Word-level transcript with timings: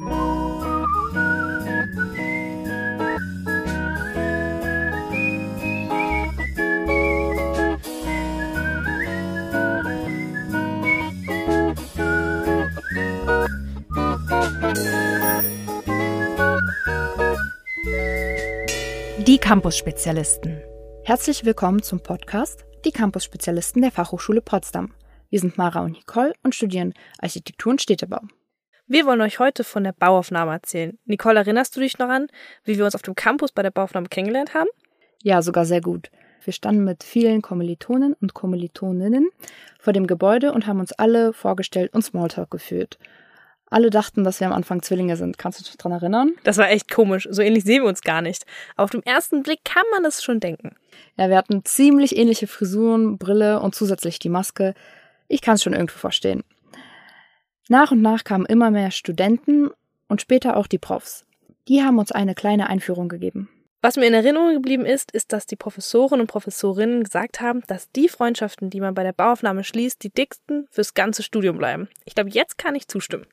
Die 0.00 0.06
Campus-Spezialisten. 19.38 20.62
Herzlich 21.04 21.44
willkommen 21.44 21.82
zum 21.82 22.02
Podcast 22.02 22.64
Die 22.86 22.90
Campus-Spezialisten 22.90 23.82
der 23.82 23.90
Fachhochschule 23.90 24.40
Potsdam. 24.40 24.94
Wir 25.28 25.40
sind 25.40 25.58
Mara 25.58 25.84
und 25.84 25.92
Nicole 25.92 26.32
und 26.42 26.54
studieren 26.54 26.94
Architektur 27.20 27.72
und 27.72 27.82
Städtebau. 27.82 28.20
Wir 28.92 29.06
wollen 29.06 29.20
euch 29.20 29.38
heute 29.38 29.62
von 29.62 29.84
der 29.84 29.92
Bauaufnahme 29.92 30.50
erzählen. 30.50 30.98
Nicole, 31.04 31.38
erinnerst 31.38 31.76
du 31.76 31.80
dich 31.80 32.00
noch 32.00 32.08
an, 32.08 32.26
wie 32.64 32.76
wir 32.76 32.84
uns 32.84 32.96
auf 32.96 33.02
dem 33.02 33.14
Campus 33.14 33.52
bei 33.52 33.62
der 33.62 33.70
Bauaufnahme 33.70 34.08
kennengelernt 34.08 34.52
haben? 34.52 34.68
Ja, 35.22 35.42
sogar 35.42 35.64
sehr 35.64 35.80
gut. 35.80 36.10
Wir 36.42 36.52
standen 36.52 36.82
mit 36.82 37.04
vielen 37.04 37.40
Kommilitonen 37.40 38.14
und 38.20 38.34
Kommilitoninnen 38.34 39.28
vor 39.78 39.92
dem 39.92 40.08
Gebäude 40.08 40.52
und 40.52 40.66
haben 40.66 40.80
uns 40.80 40.90
alle 40.90 41.32
vorgestellt 41.32 41.94
und 41.94 42.02
Smalltalk 42.02 42.50
geführt. 42.50 42.98
Alle 43.66 43.90
dachten, 43.90 44.24
dass 44.24 44.40
wir 44.40 44.48
am 44.48 44.52
Anfang 44.52 44.82
Zwillinge 44.82 45.16
sind. 45.16 45.38
Kannst 45.38 45.60
du 45.60 45.64
dich 45.64 45.76
daran 45.76 45.92
erinnern? 45.92 46.32
Das 46.42 46.58
war 46.58 46.68
echt 46.68 46.90
komisch. 46.90 47.28
So 47.30 47.42
ähnlich 47.42 47.62
sehen 47.62 47.84
wir 47.84 47.88
uns 47.88 48.00
gar 48.00 48.22
nicht. 48.22 48.44
Aber 48.74 48.82
auf 48.82 48.90
den 48.90 49.06
ersten 49.06 49.44
Blick 49.44 49.60
kann 49.64 49.84
man 49.92 50.04
es 50.04 50.20
schon 50.20 50.40
denken. 50.40 50.74
Ja, 51.16 51.28
wir 51.28 51.36
hatten 51.36 51.64
ziemlich 51.64 52.16
ähnliche 52.16 52.48
Frisuren, 52.48 53.18
Brille 53.18 53.60
und 53.60 53.72
zusätzlich 53.72 54.18
die 54.18 54.30
Maske. 54.30 54.74
Ich 55.28 55.42
kann 55.42 55.54
es 55.54 55.62
schon 55.62 55.74
irgendwo 55.74 55.98
verstehen. 55.98 56.42
Nach 57.70 57.92
und 57.92 58.02
nach 58.02 58.24
kamen 58.24 58.46
immer 58.46 58.72
mehr 58.72 58.90
Studenten 58.90 59.70
und 60.08 60.20
später 60.20 60.56
auch 60.56 60.66
die 60.66 60.80
Profs. 60.80 61.24
Die 61.68 61.84
haben 61.84 62.00
uns 62.00 62.10
eine 62.10 62.34
kleine 62.34 62.68
Einführung 62.68 63.08
gegeben. 63.08 63.48
Was 63.80 63.94
mir 63.94 64.06
in 64.06 64.12
Erinnerung 64.12 64.54
geblieben 64.54 64.84
ist, 64.84 65.12
ist, 65.12 65.32
dass 65.32 65.46
die 65.46 65.54
Professoren 65.54 66.20
und 66.20 66.26
Professorinnen 66.26 67.04
gesagt 67.04 67.40
haben, 67.40 67.62
dass 67.68 67.92
die 67.92 68.08
Freundschaften, 68.08 68.70
die 68.70 68.80
man 68.80 68.94
bei 68.94 69.04
der 69.04 69.12
Bauaufnahme 69.12 69.62
schließt, 69.62 70.02
die 70.02 70.10
dicksten 70.10 70.66
fürs 70.68 70.94
ganze 70.94 71.22
Studium 71.22 71.58
bleiben. 71.58 71.88
Ich 72.04 72.16
glaube, 72.16 72.30
jetzt 72.30 72.58
kann 72.58 72.74
ich 72.74 72.88
zustimmen. 72.88 73.26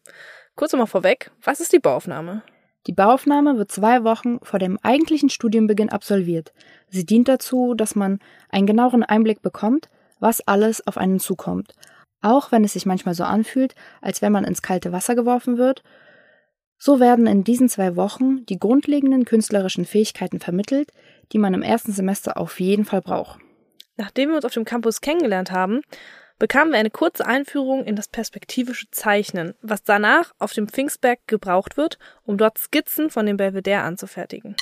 Kurz 0.55 0.71
nochmal 0.71 0.85
vorweg, 0.85 1.31
was 1.43 1.59
ist 1.59 1.73
die 1.73 1.79
Bauaufnahme? 1.79 2.43
Die 2.85 2.93
Bauaufnahme 2.93 3.57
wird 3.57 3.71
zwei 3.71 4.03
Wochen 4.03 4.37
vor 4.43 4.59
dem 4.59 4.77
eigentlichen 4.83 5.31
Studienbeginn 5.31 5.89
absolviert. 5.89 6.53
Sie 6.91 7.07
dient 7.07 7.27
dazu, 7.27 7.73
dass 7.73 7.95
man 7.95 8.19
einen 8.49 8.67
genaueren 8.67 9.01
Einblick 9.01 9.41
bekommt, 9.41 9.89
was 10.19 10.47
alles 10.47 10.85
auf 10.85 10.99
einen 10.99 11.19
zukommt. 11.19 11.73
Auch 12.27 12.51
wenn 12.51 12.63
es 12.63 12.73
sich 12.73 12.85
manchmal 12.85 13.13
so 13.13 13.23
anfühlt, 13.23 13.75
als 14.01 14.21
wenn 14.21 14.31
man 14.31 14.43
ins 14.43 14.61
kalte 14.61 14.91
Wasser 14.91 15.15
geworfen 15.15 15.57
wird 15.57 15.83
so 16.77 16.99
werden 16.99 17.27
in 17.27 17.43
diesen 17.43 17.69
zwei 17.69 17.95
Wochen 17.95 18.45
die 18.45 18.59
grundlegenden 18.59 19.25
künstlerischen 19.25 19.85
Fähigkeiten 19.85 20.39
vermittelt, 20.39 20.91
die 21.31 21.39
man 21.39 21.53
im 21.53 21.63
ersten 21.63 21.91
Semester 21.91 22.37
auf 22.37 22.59
jeden 22.59 22.85
Fall 22.85 23.01
braucht. 23.01 23.39
Nachdem 23.95 24.29
wir 24.29 24.35
uns 24.35 24.45
auf 24.45 24.53
dem 24.53 24.65
Campus 24.65 25.01
kennengelernt 25.01 25.51
haben, 25.51 25.81
bekamen 26.37 26.71
wir 26.71 26.79
eine 26.79 26.91
kurze 26.91 27.25
Einführung 27.25 27.83
in 27.83 27.95
das 27.95 28.07
perspektivische 28.07 28.91
Zeichnen, 28.91 29.55
was 29.61 29.81
danach 29.83 30.33
auf 30.37 30.53
dem 30.53 30.67
Pfingstberg 30.67 31.19
gebraucht 31.25 31.77
wird, 31.77 31.97
um 32.23 32.37
dort 32.37 32.59
Skizzen 32.59 33.09
von 33.09 33.25
dem 33.25 33.37
Belvedere 33.37 33.81
anzufertigen. 33.81 34.55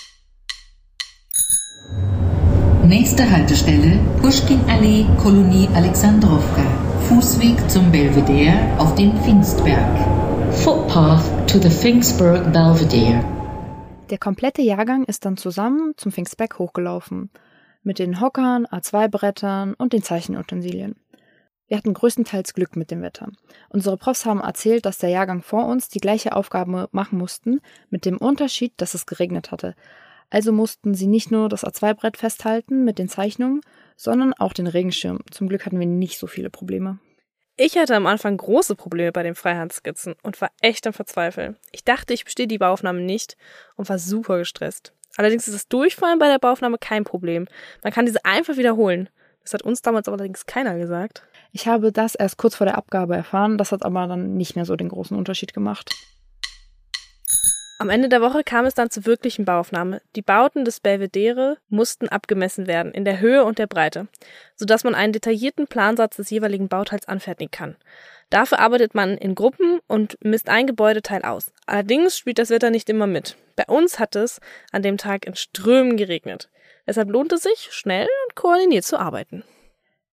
Nächste 2.86 3.30
Haltestelle 3.30 4.00
Pushkin-Allee, 4.22 5.06
Kolonie 5.18 5.68
Alexandrowka. 5.74 6.85
Fußweg 7.08 7.70
zum 7.70 7.92
Belvedere 7.92 8.58
auf 8.80 8.96
dem 8.96 9.16
Pfingstberg. 9.22 10.54
Footpath 10.56 11.48
to 11.48 11.60
the 11.60 11.70
Pfingstberg 11.70 12.52
Belvedere. 12.52 13.24
Der 14.10 14.18
komplette 14.18 14.64
Jahrgang 14.64 15.04
ist 15.04 15.24
dann 15.24 15.38
zusammen 15.38 15.94
zum 15.98 16.12
Pfingstberg 16.12 16.58
hochgelaufen. 16.58 17.30
Mit 17.84 18.00
den 18.00 18.22
Hockern, 18.22 18.66
A2-Brettern 18.66 19.76
und 19.76 19.94
den 19.94 20.02
Zeichenutensilien. 20.02 20.96
Wir 21.68 21.78
hatten 21.78 21.94
größtenteils 21.94 22.56
Glück 22.56 22.76
mit 22.76 22.90
dem 22.90 23.04
Wetter. 23.04 23.28
Unsere 23.70 23.98
Profs 23.98 24.26
haben 24.26 24.42
erzählt, 24.42 24.88
dass 24.88 24.98
der 24.98 25.10
Jahrgang 25.10 25.44
vor 25.44 25.68
uns 25.68 25.90
die 25.90 26.00
gleiche 26.00 26.36
Aufgabe 26.36 26.90
machen 26.92 27.20
mussten, 27.20 27.62
mit 27.92 28.06
dem 28.06 28.18
Unterschied, 28.18 28.74
dass 28.78 28.96
es 28.96 29.06
geregnet 29.06 29.52
hatte. 29.52 29.76
Also 30.32 30.52
mussten 30.52 30.96
sie 30.96 31.08
nicht 31.08 31.30
nur 31.30 31.50
das 31.50 31.64
A2-Brett 31.64 32.18
festhalten 32.18 32.84
mit 32.84 32.98
den 32.98 33.10
Zeichnungen, 33.10 33.62
sondern 33.96 34.34
auch 34.34 34.54
den 34.54 34.68
Regenschirm. 34.68 35.20
Zum 35.32 35.48
Glück 35.48 35.66
hatten 35.66 35.80
wir 35.80 35.88
nicht 35.88 36.20
so 36.20 36.28
viele 36.28 36.50
Probleme. 36.50 37.00
Ich 37.58 37.78
hatte 37.78 37.96
am 37.96 38.06
Anfang 38.06 38.36
große 38.36 38.76
Probleme 38.76 39.14
bei 39.14 39.24
den 39.24 39.36
Freihandskizzen 39.36 40.16
und 40.24 40.42
war 40.42 40.52
echt 40.60 40.86
am 40.88 40.94
Verzweifeln. 40.94 41.56
Ich 41.72 41.86
dachte, 41.86 42.14
ich 42.14 42.26
bestehe 42.26 42.48
die 42.48 42.58
Bauaufnahme 42.58 43.00
nicht 43.00 43.38
und 43.78 43.88
war 43.88 43.98
super 43.98 44.38
gestresst. 44.40 44.94
Allerdings 45.16 45.48
ist 45.48 45.54
das 45.54 45.68
Durchfallen 45.70 46.20
bei 46.20 46.28
der 46.28 46.40
Bauaufnahme 46.40 46.78
kein 46.78 47.06
Problem. 47.06 47.48
Man 47.82 47.94
kann 47.94 48.06
diese 48.06 48.26
einfach 48.26 48.58
wiederholen. 48.58 49.10
Das 49.44 49.54
hat 49.54 49.62
uns 49.62 49.82
damals 49.82 50.10
allerdings 50.10 50.46
keiner 50.46 50.78
gesagt. 50.78 51.24
Ich 51.54 51.68
habe 51.68 51.94
das 51.94 52.16
erst 52.16 52.38
kurz 52.38 52.56
vor 52.56 52.66
der 52.66 52.78
Abgabe 52.78 53.16
erfahren, 53.16 53.58
das 53.58 53.72
hat 53.72 53.86
aber 53.86 54.08
dann 54.08 54.36
nicht 54.36 54.56
mehr 54.56 54.66
so 54.66 54.76
den 54.76 54.90
großen 54.90 55.16
Unterschied 55.16 55.54
gemacht. 55.54 55.96
Am 57.78 57.90
Ende 57.90 58.08
der 58.08 58.22
Woche 58.22 58.44
kam 58.46 58.66
es 58.66 58.74
dann 58.74 58.90
zur 58.90 59.06
wirklichen 59.06 59.44
Bauaufnahme. 59.44 60.02
Die 60.16 60.22
Bauten 60.22 60.64
des 60.64 60.80
Belvedere 60.80 61.58
mussten 61.68 62.08
abgemessen 62.08 62.68
werden, 62.68 62.94
in 62.94 63.04
der 63.04 63.20
Höhe 63.20 63.44
und 63.44 63.60
der 63.60 63.68
Breite, 63.68 64.08
sodass 64.56 64.86
man 64.86 64.96
einen 64.96 65.12
detaillierten 65.12 65.68
Plansatz 65.68 66.16
des 66.16 66.30
jeweiligen 66.30 66.70
Bauteils 66.70 67.06
anfertigen 67.06 67.52
kann. 67.52 67.76
Dafür 68.30 68.60
arbeitet 68.60 68.96
man 68.96 69.18
in 69.18 69.36
Gruppen 69.36 69.80
und 69.88 70.18
misst 70.24 70.48
ein 70.48 70.68
Gebäudeteil 70.68 71.24
aus. 71.24 71.52
Allerdings 71.66 72.18
spielt 72.18 72.40
das 72.40 72.50
Wetter 72.50 72.70
nicht 72.70 72.90
immer 72.90 73.08
mit. 73.08 73.36
Bei 73.58 73.66
uns 73.68 74.00
hat 74.00 74.16
es 74.16 74.40
an 74.72 74.82
dem 74.82 74.98
Tag 74.98 75.26
in 75.26 75.36
Strömen 75.36 75.98
geregnet. 75.98 76.50
Deshalb 76.88 77.10
lohnt 77.10 77.34
es 77.34 77.44
sich, 77.44 77.68
schnell 77.72 78.08
und 78.28 78.36
koordiniert 78.36 78.86
zu 78.86 78.98
arbeiten. 78.98 79.44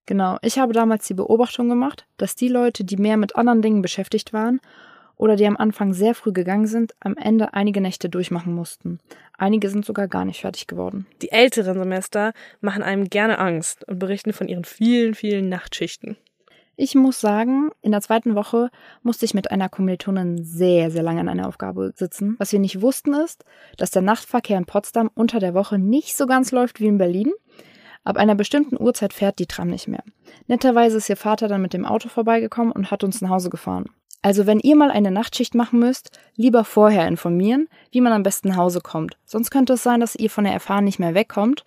Genau, 0.06 0.36
ich 0.42 0.58
habe 0.58 0.72
damals 0.72 1.06
die 1.06 1.14
Beobachtung 1.14 1.68
gemacht, 1.68 2.06
dass 2.16 2.34
die 2.34 2.48
Leute, 2.48 2.82
die 2.82 2.96
mehr 2.96 3.16
mit 3.16 3.36
anderen 3.36 3.62
Dingen 3.62 3.82
beschäftigt 3.82 4.32
waren 4.32 4.60
oder 5.22 5.36
die 5.36 5.46
am 5.46 5.56
Anfang 5.56 5.92
sehr 5.92 6.16
früh 6.16 6.32
gegangen 6.32 6.66
sind, 6.66 6.96
am 6.98 7.16
Ende 7.16 7.54
einige 7.54 7.80
Nächte 7.80 8.08
durchmachen 8.08 8.52
mussten. 8.52 8.98
Einige 9.38 9.68
sind 9.68 9.84
sogar 9.84 10.08
gar 10.08 10.24
nicht 10.24 10.40
fertig 10.40 10.66
geworden. 10.66 11.06
Die 11.22 11.30
älteren 11.30 11.78
Semester 11.78 12.32
machen 12.60 12.82
einem 12.82 13.04
gerne 13.04 13.38
Angst 13.38 13.86
und 13.86 14.00
berichten 14.00 14.32
von 14.32 14.48
ihren 14.48 14.64
vielen, 14.64 15.14
vielen 15.14 15.48
Nachtschichten. 15.48 16.16
Ich 16.74 16.96
muss 16.96 17.20
sagen, 17.20 17.70
in 17.82 17.92
der 17.92 18.00
zweiten 18.00 18.34
Woche 18.34 18.70
musste 19.04 19.24
ich 19.24 19.32
mit 19.32 19.52
einer 19.52 19.68
Kommilitonin 19.68 20.42
sehr, 20.42 20.90
sehr 20.90 21.04
lange 21.04 21.20
an 21.20 21.28
einer 21.28 21.46
Aufgabe 21.46 21.92
sitzen. 21.94 22.34
Was 22.40 22.50
wir 22.50 22.58
nicht 22.58 22.82
wussten 22.82 23.14
ist, 23.14 23.44
dass 23.76 23.92
der 23.92 24.02
Nachtverkehr 24.02 24.58
in 24.58 24.66
Potsdam 24.66 25.08
unter 25.14 25.38
der 25.38 25.54
Woche 25.54 25.78
nicht 25.78 26.16
so 26.16 26.26
ganz 26.26 26.50
läuft 26.50 26.80
wie 26.80 26.88
in 26.88 26.98
Berlin. 26.98 27.30
Ab 28.02 28.16
einer 28.16 28.34
bestimmten 28.34 28.82
Uhrzeit 28.82 29.12
fährt 29.12 29.38
die 29.38 29.46
Tram 29.46 29.68
nicht 29.68 29.86
mehr. 29.86 30.02
Netterweise 30.48 30.96
ist 30.96 31.08
ihr 31.08 31.16
Vater 31.16 31.46
dann 31.46 31.62
mit 31.62 31.74
dem 31.74 31.86
Auto 31.86 32.08
vorbeigekommen 32.08 32.72
und 32.72 32.90
hat 32.90 33.04
uns 33.04 33.20
nach 33.20 33.30
Hause 33.30 33.50
gefahren. 33.50 33.86
Also 34.22 34.46
wenn 34.46 34.60
ihr 34.60 34.76
mal 34.76 34.92
eine 34.92 35.10
Nachtschicht 35.10 35.54
machen 35.56 35.80
müsst, 35.80 36.10
lieber 36.36 36.64
vorher 36.64 37.08
informieren, 37.08 37.68
wie 37.90 38.00
man 38.00 38.12
am 38.12 38.22
besten 38.22 38.48
nach 38.48 38.56
Hause 38.56 38.80
kommt. 38.80 39.16
Sonst 39.24 39.50
könnte 39.50 39.72
es 39.72 39.82
sein, 39.82 40.00
dass 40.00 40.14
ihr 40.14 40.30
von 40.30 40.44
der 40.44 40.58
FH 40.60 40.80
nicht 40.80 41.00
mehr 41.00 41.14
wegkommt. 41.14 41.64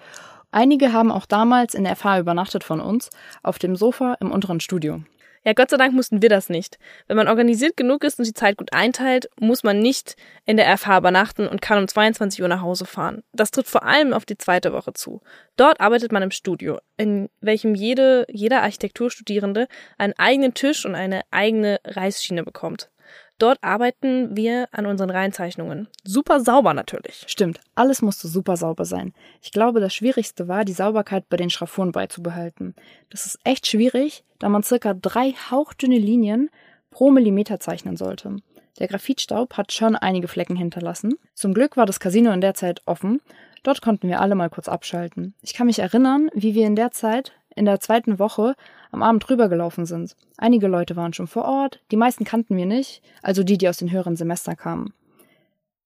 Einige 0.51 0.93
haben 0.93 1.11
auch 1.11 1.25
damals 1.25 1.73
in 1.73 1.83
der 1.83 1.97
FH 1.97 2.19
übernachtet 2.19 2.63
von 2.63 2.79
uns, 2.79 3.09
auf 3.43 3.59
dem 3.59 3.75
Sofa 3.75 4.15
im 4.21 4.31
unteren 4.31 4.61
Studio. 4.61 5.01
Ja, 5.45 5.53
Gott 5.53 5.69
sei 5.69 5.77
Dank 5.77 5.93
mussten 5.93 6.23
wir 6.23 6.29
das 6.29 6.49
nicht. 6.49 6.79
Wenn 7.07 7.17
man 7.17 7.27
organisiert 7.27 7.77
genug 7.77 8.03
ist 8.03 8.17
und 8.17 8.27
die 8.27 8.33
Zeit 8.33 8.57
gut 8.57 8.73
einteilt, 8.73 9.29
muss 9.39 9.63
man 9.63 9.77
nicht 9.77 10.15
in 10.45 10.57
der 10.57 10.75
FH 10.75 10.97
übernachten 10.97 11.47
und 11.47 11.61
kann 11.61 11.77
um 11.77 11.87
22 11.87 12.41
Uhr 12.41 12.47
nach 12.47 12.61
Hause 12.61 12.85
fahren. 12.85 13.21
Das 13.31 13.51
tritt 13.51 13.67
vor 13.67 13.83
allem 13.83 14.11
auf 14.11 14.25
die 14.25 14.39
zweite 14.39 14.73
Woche 14.73 14.93
zu. 14.93 15.21
Dort 15.55 15.81
arbeitet 15.81 16.11
man 16.11 16.23
im 16.23 16.31
Studio, 16.31 16.79
in 16.97 17.29
welchem 17.41 17.75
jede, 17.75 18.25
jeder 18.27 18.63
Architekturstudierende 18.63 19.67
einen 19.99 20.13
eigenen 20.17 20.55
Tisch 20.55 20.83
und 20.83 20.95
eine 20.95 21.21
eigene 21.29 21.79
Reißschiene 21.85 22.43
bekommt. 22.43 22.89
Dort 23.37 23.57
arbeiten 23.61 24.35
wir 24.35 24.69
an 24.71 24.85
unseren 24.85 25.09
Reihenzeichnungen. 25.09 25.89
Super 26.03 26.39
sauber 26.39 26.73
natürlich. 26.73 27.25
Stimmt, 27.27 27.59
alles 27.75 28.01
musste 28.01 28.29
super 28.29 28.55
sauber 28.55 28.85
sein. 28.85 29.13
Ich 29.41 29.51
glaube, 29.51 29.81
das 29.81 29.93
Schwierigste 29.93 30.47
war, 30.47 30.63
die 30.63 30.73
Sauberkeit 30.73 31.27
bei 31.27 31.35
den 31.35 31.49
Schraffuren 31.49 31.91
beizubehalten. 31.91 32.75
Das 33.09 33.25
ist 33.25 33.39
echt 33.43 33.67
schwierig, 33.67 34.23
da 34.39 34.47
man 34.47 34.63
circa 34.63 34.93
drei 34.93 35.33
hauchdünne 35.51 35.97
Linien 35.97 36.49
pro 36.91 37.11
Millimeter 37.11 37.59
zeichnen 37.59 37.97
sollte. 37.97 38.37
Der 38.79 38.87
Graphitstaub 38.87 39.55
hat 39.57 39.73
schon 39.73 39.95
einige 39.95 40.27
Flecken 40.27 40.55
hinterlassen. 40.55 41.15
Zum 41.33 41.53
Glück 41.53 41.75
war 41.75 41.85
das 41.85 41.99
Casino 41.99 42.31
in 42.31 42.41
der 42.41 42.53
Zeit 42.53 42.81
offen. 42.85 43.21
Dort 43.63 43.81
konnten 43.81 44.07
wir 44.07 44.21
alle 44.21 44.35
mal 44.35 44.49
kurz 44.49 44.67
abschalten. 44.67 45.33
Ich 45.41 45.53
kann 45.53 45.67
mich 45.67 45.79
erinnern, 45.79 46.29
wie 46.33 46.55
wir 46.55 46.67
in 46.67 46.75
der 46.75 46.91
Zeit 46.91 47.33
in 47.55 47.65
der 47.65 47.79
zweiten 47.79 48.19
Woche 48.19 48.55
am 48.91 49.01
Abend 49.01 49.29
rübergelaufen 49.29 49.85
sind. 49.85 50.15
Einige 50.37 50.67
Leute 50.67 50.95
waren 50.95 51.13
schon 51.13 51.27
vor 51.27 51.45
Ort, 51.45 51.81
die 51.91 51.97
meisten 51.97 52.25
kannten 52.25 52.55
wir 52.57 52.65
nicht, 52.65 53.01
also 53.21 53.43
die, 53.43 53.57
die 53.57 53.69
aus 53.69 53.77
den 53.77 53.91
höheren 53.91 54.15
Semestern 54.15 54.57
kamen. 54.57 54.93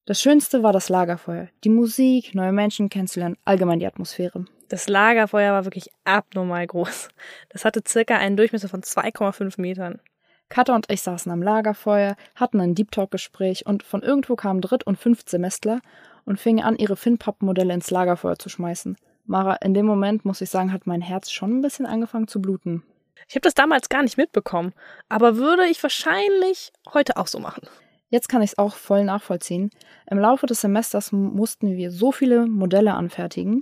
Das 0.06 0.20
Schönste 0.20 0.62
war 0.62 0.72
das 0.72 0.88
Lagerfeuer, 0.88 1.48
die 1.62 1.68
Musik, 1.68 2.34
neue 2.34 2.52
Menschen 2.52 2.88
kennenzulernen, 2.88 3.36
allgemein 3.44 3.78
die 3.78 3.86
Atmosphäre. 3.86 4.44
Das 4.68 4.88
Lagerfeuer 4.88 5.52
war 5.52 5.64
wirklich 5.64 5.90
abnormal 6.04 6.66
groß. 6.66 7.08
Das 7.48 7.64
hatte 7.64 7.82
circa 7.86 8.16
einen 8.16 8.36
Durchmesser 8.36 8.68
von 8.68 8.82
2,5 8.82 9.60
Metern. 9.60 10.00
Katha 10.48 10.74
und 10.74 10.90
ich 10.90 11.02
saßen 11.02 11.30
am 11.30 11.42
Lagerfeuer, 11.42 12.16
hatten 12.34 12.60
ein 12.60 12.74
Deep 12.74 12.90
Talk-Gespräch 12.90 13.66
und 13.66 13.84
von 13.84 14.02
irgendwo 14.02 14.34
kamen 14.34 14.60
Dritt- 14.60 14.84
und 14.84 14.98
Fünftsemestler 14.98 15.80
und 16.24 16.40
fingen 16.40 16.64
an, 16.64 16.76
ihre 16.76 16.96
Finnpapp-Modelle 16.96 17.72
ins 17.72 17.90
Lagerfeuer 17.90 18.38
zu 18.38 18.48
schmeißen. 18.48 18.96
Mara, 19.30 19.54
in 19.62 19.74
dem 19.74 19.86
Moment, 19.86 20.24
muss 20.24 20.40
ich 20.40 20.50
sagen, 20.50 20.72
hat 20.72 20.88
mein 20.88 21.00
Herz 21.00 21.30
schon 21.30 21.58
ein 21.58 21.62
bisschen 21.62 21.86
angefangen 21.86 22.26
zu 22.26 22.42
bluten. 22.42 22.82
Ich 23.28 23.36
habe 23.36 23.42
das 23.42 23.54
damals 23.54 23.88
gar 23.88 24.02
nicht 24.02 24.16
mitbekommen, 24.16 24.72
aber 25.08 25.36
würde 25.36 25.66
ich 25.66 25.80
wahrscheinlich 25.84 26.72
heute 26.92 27.16
auch 27.16 27.28
so 27.28 27.38
machen. 27.38 27.62
Jetzt 28.08 28.28
kann 28.28 28.42
ich 28.42 28.50
es 28.50 28.58
auch 28.58 28.74
voll 28.74 29.04
nachvollziehen. 29.04 29.70
Im 30.10 30.18
Laufe 30.18 30.46
des 30.46 30.62
Semesters 30.62 31.12
mussten 31.12 31.76
wir 31.76 31.92
so 31.92 32.10
viele 32.10 32.46
Modelle 32.46 32.94
anfertigen. 32.94 33.60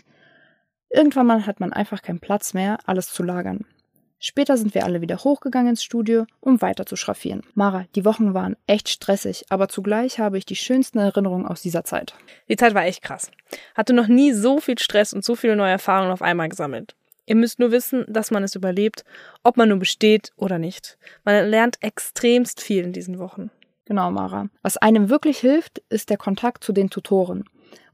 Irgendwann 0.89 1.27
mal 1.27 1.45
hat 1.45 1.61
man 1.61 1.75
einfach 1.75 2.01
keinen 2.01 2.21
Platz 2.21 2.55
mehr, 2.55 2.79
alles 2.87 3.13
zu 3.13 3.23
lagern. 3.23 3.67
Später 4.21 4.57
sind 4.57 4.75
wir 4.75 4.85
alle 4.85 5.01
wieder 5.01 5.17
hochgegangen 5.19 5.71
ins 5.71 5.85
Studio, 5.85 6.27
um 6.41 6.61
weiter 6.61 6.87
zu 6.87 6.97
schraffieren. 6.97 7.43
Mara, 7.55 7.85
die 7.95 8.05
Wochen 8.05 8.35
waren 8.35 8.57
echt 8.67 8.89
stressig, 8.89 9.45
aber 9.49 9.69
zugleich 9.69 10.19
habe 10.19 10.39
ich 10.39 10.45
die 10.45 10.57
schönsten 10.57 10.99
Erinnerungen 10.99 11.47
aus 11.47 11.63
dieser 11.63 11.85
Zeit. 11.85 12.15
Die 12.49 12.57
Zeit 12.57 12.75
war 12.75 12.85
echt 12.85 13.03
krass. 13.03 13.31
Hatte 13.77 13.93
noch 13.93 14.09
nie 14.09 14.33
so 14.33 14.59
viel 14.59 14.79
Stress 14.79 15.13
und 15.13 15.25
so 15.25 15.37
viele 15.37 15.55
neue 15.55 15.71
Erfahrungen 15.71 16.11
auf 16.11 16.23
einmal 16.23 16.49
gesammelt. 16.49 16.97
Ihr 17.27 17.37
müsst 17.37 17.61
nur 17.61 17.71
wissen, 17.71 18.07
dass 18.09 18.31
man 18.31 18.43
es 18.43 18.57
überlebt, 18.57 19.05
ob 19.45 19.57
man 19.57 19.69
nur 19.69 19.79
besteht 19.79 20.33
oder 20.37 20.59
nicht. 20.59 20.99
Man 21.25 21.49
lernt 21.49 21.77
extremst 21.83 22.61
viel 22.61 22.85
in 22.85 22.93
diesen 22.93 23.19
Wochen. 23.19 23.51
Genau, 23.85 24.11
Mara. 24.11 24.49
Was 24.63 24.79
einem 24.79 25.11
wirklich 25.11 25.39
hilft, 25.39 25.83
ist 25.91 26.11
der 26.11 26.17
Kontakt 26.17 26.65
zu 26.65 26.73
den 26.73 26.91
Tutoren. 26.91 27.45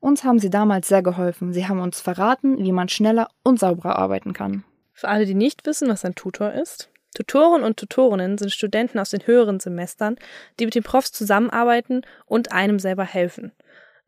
Uns 0.01 0.25
haben 0.25 0.39
sie 0.39 0.51
damals 0.51 0.89
sehr 0.89 1.03
geholfen. 1.03 1.53
Sie 1.53 1.67
haben 1.67 1.81
uns 1.81 2.01
verraten, 2.01 2.59
wie 2.59 2.73
man 2.73 2.89
schneller 2.89 3.29
und 3.43 3.59
sauberer 3.59 3.99
arbeiten 3.99 4.33
kann. 4.33 4.65
Für 4.95 5.09
alle, 5.09 5.27
die 5.27 5.35
nicht 5.35 5.67
wissen, 5.67 5.89
was 5.89 6.05
ein 6.05 6.15
Tutor 6.15 6.53
ist. 6.53 6.89
Tutoren 7.15 7.63
und 7.63 7.77
Tutorinnen 7.77 8.39
sind 8.39 8.51
Studenten 8.51 8.99
aus 8.99 9.11
den 9.11 9.27
höheren 9.27 9.61
Semestern, 9.61 10.17
die 10.59 10.65
mit 10.65 10.75
den 10.75 10.83
Profs 10.83 11.13
zusammenarbeiten 11.13 12.03
und 12.27 12.53
einem 12.53 12.79
selber 12.79 13.05
helfen. 13.05 13.53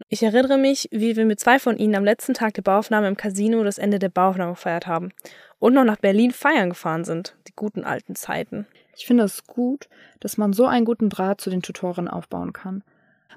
Ich 0.09 0.23
erinnere 0.23 0.59
mich, 0.59 0.89
wie 0.93 1.17
wir 1.17 1.25
mit 1.25 1.41
zwei 1.41 1.59
von 1.59 1.77
ihnen 1.77 1.95
am 1.95 2.05
letzten 2.05 2.35
Tag 2.35 2.55
der 2.55 2.63
Bauaufnahme 2.63 3.09
im 3.09 3.17
Casino 3.17 3.65
das 3.65 3.79
Ende 3.79 3.99
der 3.99 4.11
Bauaufnahme 4.11 4.53
gefeiert 4.53 4.87
haben 4.87 5.13
und 5.59 5.75
noch 5.75 5.85
nach 5.85 5.97
Berlin 5.97 6.33
feiern 6.33 6.71
gefahren 6.71 7.05
sind. 7.05 7.35
Die 7.49 7.55
guten 7.55 7.85
alten 7.85 8.15
Zeiten. 8.15 8.67
Ich 8.97 9.07
finde 9.07 9.25
es 9.25 9.47
gut, 9.47 9.89
dass 10.21 10.37
man 10.37 10.53
so 10.53 10.67
einen 10.67 10.85
guten 10.85 11.09
Draht 11.09 11.41
zu 11.41 11.51
den 11.51 11.63
Tutoren 11.63 12.09
aufbauen 12.09 12.53
kann. 12.53 12.83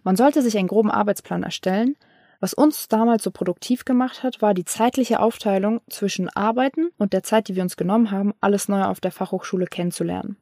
Man 0.03 0.15
sollte 0.15 0.41
sich 0.41 0.57
einen 0.57 0.67
groben 0.67 0.91
Arbeitsplan 0.91 1.43
erstellen, 1.43 1.95
was 2.39 2.53
uns 2.53 2.87
damals 2.87 3.23
so 3.23 3.31
produktiv 3.31 3.83
gemacht 3.83 4.23
hat, 4.23 4.41
war 4.41 4.53
die 4.53 4.65
zeitliche 4.65 5.19
Aufteilung 5.19 5.81
zwischen 5.89 6.29
Arbeiten 6.29 6.89
und 6.97 7.13
der 7.13 7.23
Zeit, 7.23 7.47
die 7.47 7.55
wir 7.55 7.63
uns 7.63 7.75
genommen 7.75 8.11
haben, 8.11 8.33
alles 8.39 8.69
neu 8.69 8.83
auf 8.83 9.01
der 9.01 9.11
Fachhochschule 9.11 9.65
kennenzulernen. 9.65 10.37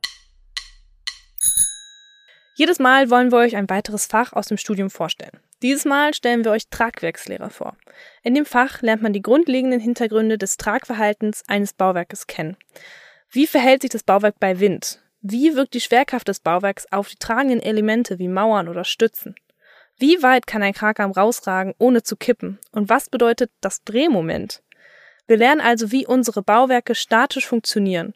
Jedes 2.56 2.80
Mal 2.80 3.12
wollen 3.12 3.32
wir 3.32 3.38
euch 3.38 3.56
ein 3.56 3.70
weiteres 3.70 4.08
Fach 4.08 4.34
aus 4.34 4.48
dem 4.48 4.58
Studium 4.58 4.90
vorstellen. 4.90 5.40
Dieses 5.62 5.86
Mal 5.86 6.14
stellen 6.16 6.44
wir 6.44 6.52
euch 6.52 6.70
Tragwerkslehrer 6.70 7.52
vor. 7.52 7.78
In 8.24 8.34
dem 8.34 8.46
Fach 8.46 8.82
lernt 8.82 9.04
man 9.04 9.14
die 9.14 9.22
grundlegenden 9.22 9.80
Hintergründe 9.80 10.40
des 10.40 10.58
Tragverhaltens 10.58 11.44
eines 11.48 11.74
Bauwerkes 11.74 12.26
kennen. 12.26 12.58
Wie 13.30 13.46
verhält 13.46 13.82
sich 13.82 13.92
das 13.92 14.04
Bauwerk 14.04 14.40
bei 14.40 14.60
Wind? 14.60 15.04
Wie 15.22 15.56
wirkt 15.56 15.74
die 15.74 15.82
Schwerkraft 15.82 16.28
des 16.28 16.40
Bauwerks 16.40 16.92
auf 16.92 17.10
die 17.10 17.18
tragenden 17.18 17.62
Elemente 17.62 18.18
wie 18.18 18.28
Mauern 18.28 18.70
oder 18.70 18.84
Stützen? 18.84 19.36
Wie 20.00 20.22
weit 20.22 20.46
kann 20.46 20.62
ein 20.62 20.74
Krakam 20.74 21.12
rausragen, 21.12 21.74
ohne 21.80 22.04
zu 22.04 22.16
kippen? 22.16 22.60
Und 22.72 22.88
was 22.88 23.10
bedeutet 23.10 23.52
das 23.62 23.84
Drehmoment? 23.84 24.62
Wir 25.26 25.38
lernen 25.38 25.60
also, 25.60 25.92
wie 25.92 26.06
unsere 26.06 26.44
Bauwerke 26.44 26.94
statisch 26.94 27.48
funktionieren, 27.48 28.14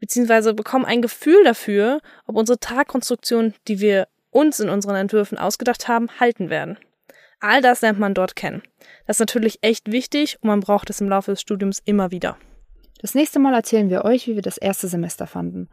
beziehungsweise 0.00 0.54
bekommen 0.54 0.86
ein 0.86 1.02
Gefühl 1.02 1.44
dafür, 1.44 2.00
ob 2.26 2.36
unsere 2.36 2.58
Tragkonstruktionen, 2.58 3.54
die 3.68 3.80
wir 3.80 4.08
uns 4.30 4.60
in 4.60 4.70
unseren 4.70 4.96
Entwürfen 4.96 5.36
ausgedacht 5.36 5.88
haben, 5.88 6.08
halten 6.18 6.48
werden. 6.48 6.78
All 7.38 7.60
das 7.60 7.82
lernt 7.82 7.98
man 7.98 8.14
dort 8.14 8.34
kennen. 8.34 8.62
Das 9.06 9.16
ist 9.16 9.20
natürlich 9.20 9.58
echt 9.62 9.92
wichtig 9.92 10.38
und 10.40 10.48
man 10.48 10.60
braucht 10.60 10.88
es 10.88 11.00
im 11.00 11.08
Laufe 11.08 11.32
des 11.32 11.40
Studiums 11.40 11.80
immer 11.84 12.10
wieder. 12.10 12.38
Das 13.00 13.14
nächste 13.14 13.38
Mal 13.38 13.54
erzählen 13.54 13.90
wir 13.90 14.04
euch, 14.04 14.26
wie 14.26 14.34
wir 14.36 14.42
das 14.42 14.58
erste 14.58 14.88
Semester 14.88 15.26
fanden. 15.26 15.68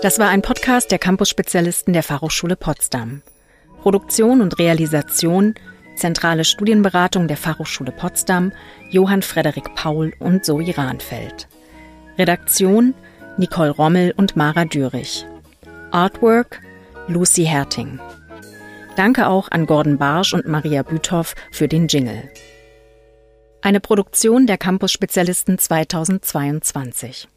Das 0.00 0.20
war 0.20 0.28
ein 0.28 0.42
Podcast 0.42 0.92
der 0.92 1.00
Campusspezialisten 1.00 1.92
der 1.92 2.04
Fachhochschule 2.04 2.54
Potsdam. 2.54 3.22
Produktion 3.82 4.40
und 4.40 4.60
Realisation 4.60 5.56
Zentrale 6.00 6.44
Studienberatung 6.44 7.28
der 7.28 7.36
Fachhochschule 7.36 7.92
Potsdam, 7.92 8.52
Johann 8.88 9.20
Frederik 9.20 9.74
Paul 9.74 10.14
und 10.18 10.46
Zoe 10.46 10.76
Rahnfeld. 10.76 11.46
Redaktion 12.18 12.94
Nicole 13.36 13.70
Rommel 13.70 14.14
und 14.16 14.34
Mara 14.34 14.64
Dürich. 14.64 15.26
Artwork 15.90 16.62
Lucy 17.06 17.44
Herting. 17.44 18.00
Danke 18.96 19.26
auch 19.26 19.50
an 19.50 19.66
Gordon 19.66 19.98
Barsch 19.98 20.32
und 20.32 20.48
Maria 20.48 20.82
Büthoff 20.82 21.34
für 21.50 21.68
den 21.68 21.86
Jingle. 21.86 22.30
Eine 23.60 23.80
Produktion 23.80 24.46
der 24.46 24.56
Campus 24.56 24.92
Spezialisten 24.92 25.58
2022. 25.58 27.28